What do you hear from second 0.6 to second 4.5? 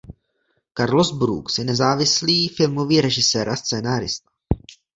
Carlos Brooks je nezávislý filmový režisér a scenárista.